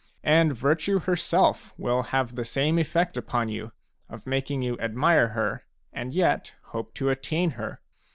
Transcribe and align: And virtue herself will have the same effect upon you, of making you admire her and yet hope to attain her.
And 0.23 0.55
virtue 0.57 1.01
herself 1.01 1.75
will 1.77 2.01
have 2.01 2.33
the 2.33 2.43
same 2.43 2.79
effect 2.79 3.17
upon 3.17 3.49
you, 3.49 3.71
of 4.09 4.25
making 4.25 4.63
you 4.63 4.75
admire 4.79 5.27
her 5.27 5.63
and 5.93 6.11
yet 6.11 6.55
hope 6.63 6.95
to 6.95 7.09
attain 7.11 7.51
her. 7.51 7.81